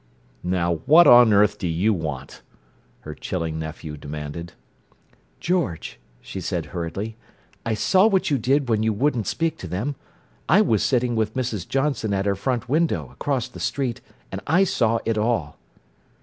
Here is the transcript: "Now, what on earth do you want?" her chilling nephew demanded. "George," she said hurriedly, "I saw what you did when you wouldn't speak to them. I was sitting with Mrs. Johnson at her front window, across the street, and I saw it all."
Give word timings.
"Now, 0.41 0.77
what 0.87 1.05
on 1.05 1.31
earth 1.31 1.59
do 1.59 1.67
you 1.67 1.93
want?" 1.93 2.41
her 3.01 3.13
chilling 3.13 3.59
nephew 3.59 3.97
demanded. 3.97 4.53
"George," 5.39 5.99
she 6.21 6.41
said 6.41 6.65
hurriedly, 6.73 7.17
"I 7.67 7.75
saw 7.75 8.07
what 8.07 8.31
you 8.31 8.39
did 8.39 8.67
when 8.67 8.81
you 8.81 8.93
wouldn't 8.93 9.27
speak 9.27 9.59
to 9.59 9.67
them. 9.67 9.93
I 10.49 10.61
was 10.61 10.81
sitting 10.81 11.15
with 11.15 11.35
Mrs. 11.35 11.67
Johnson 11.67 12.15
at 12.15 12.25
her 12.25 12.35
front 12.35 12.67
window, 12.67 13.11
across 13.11 13.47
the 13.47 13.59
street, 13.59 14.01
and 14.31 14.41
I 14.47 14.63
saw 14.63 14.97
it 15.05 15.19
all." 15.19 15.59